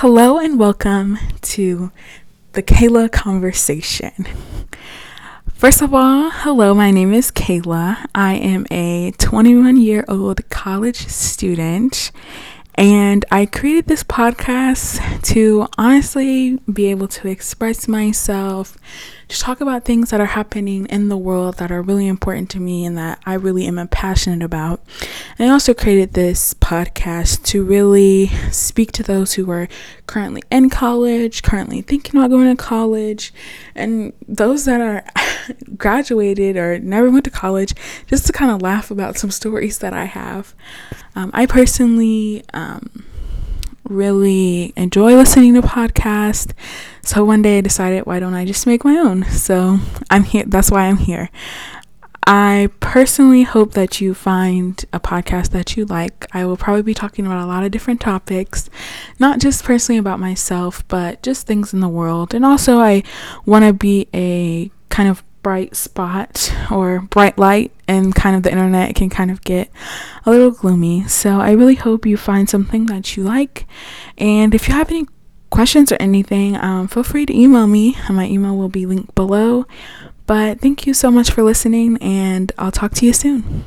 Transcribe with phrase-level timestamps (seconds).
[0.00, 1.92] Hello and welcome to
[2.52, 4.26] the Kayla Conversation.
[5.52, 8.06] First of all, hello, my name is Kayla.
[8.14, 12.12] I am a 21 year old college student
[12.74, 18.76] and I created this podcast to honestly be able to express myself,
[19.28, 22.60] to talk about things that are happening in the world that are really important to
[22.60, 24.80] me and that I really am passionate about.
[25.38, 29.68] And I also created this podcast to really speak to those who are
[30.06, 33.32] currently in college, currently thinking about going to college,
[33.74, 35.04] and those that are
[35.76, 37.74] graduated or never went to college,
[38.06, 40.54] just to kind of laugh about some stories that I have.
[41.14, 43.04] Um, I personally um,
[43.84, 46.52] really enjoy listening to podcasts.
[47.02, 49.24] So one day I decided, why don't I just make my own?
[49.24, 49.78] So
[50.10, 50.44] I'm here.
[50.46, 51.30] That's why I'm here.
[52.26, 56.26] I personally hope that you find a podcast that you like.
[56.32, 58.70] I will probably be talking about a lot of different topics,
[59.18, 62.32] not just personally about myself, but just things in the world.
[62.32, 63.02] And also, I
[63.46, 68.50] want to be a kind of bright spot or bright light and kind of the
[68.50, 69.70] internet can kind of get
[70.24, 71.06] a little gloomy.
[71.08, 73.66] So I really hope you find something that you like.
[74.18, 75.06] And if you have any
[75.50, 77.96] questions or anything, um, feel free to email me.
[78.08, 79.66] My email will be linked below.
[80.26, 83.64] But thank you so much for listening, and I'll talk to you soon.